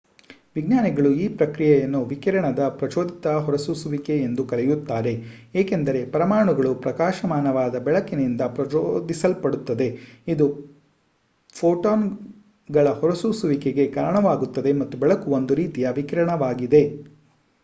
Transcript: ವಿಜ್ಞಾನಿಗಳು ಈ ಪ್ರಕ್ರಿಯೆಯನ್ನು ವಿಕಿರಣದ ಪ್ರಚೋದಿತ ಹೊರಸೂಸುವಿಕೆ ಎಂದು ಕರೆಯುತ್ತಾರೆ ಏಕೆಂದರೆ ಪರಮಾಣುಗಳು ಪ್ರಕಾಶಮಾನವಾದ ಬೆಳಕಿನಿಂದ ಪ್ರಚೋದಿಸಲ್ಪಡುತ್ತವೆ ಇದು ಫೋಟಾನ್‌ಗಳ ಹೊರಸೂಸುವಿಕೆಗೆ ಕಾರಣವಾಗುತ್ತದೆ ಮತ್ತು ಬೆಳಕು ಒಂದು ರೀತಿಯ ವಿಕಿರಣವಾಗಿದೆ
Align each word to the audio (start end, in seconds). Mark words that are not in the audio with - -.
ವಿಜ್ಞಾನಿಗಳು 0.55 1.11
ಈ 1.13 1.27
ಪ್ರಕ್ರಿಯೆಯನ್ನು 1.35 2.03
ವಿಕಿರಣದ 2.03 2.67
ಪ್ರಚೋದಿತ 2.69 3.27
ಹೊರಸೂಸುವಿಕೆ 3.39 4.17
ಎಂದು 4.19 4.45
ಕರೆಯುತ್ತಾರೆ 4.45 5.11
ಏಕೆಂದರೆ 5.55 6.11
ಪರಮಾಣುಗಳು 6.11 6.75
ಪ್ರಕಾಶಮಾನವಾದ 6.75 7.79
ಬೆಳಕಿನಿಂದ 7.79 8.41
ಪ್ರಚೋದಿಸಲ್ಪಡುತ್ತವೆ 8.55 9.89
ಇದು 10.27 10.47
ಫೋಟಾನ್‌ಗಳ 11.55 12.89
ಹೊರಸೂಸುವಿಕೆಗೆ 12.99 13.87
ಕಾರಣವಾಗುತ್ತದೆ 13.91 14.73
ಮತ್ತು 14.73 14.97
ಬೆಳಕು 14.97 15.31
ಒಂದು 15.31 15.55
ರೀತಿಯ 15.55 15.89
ವಿಕಿರಣವಾಗಿದೆ 15.91 16.83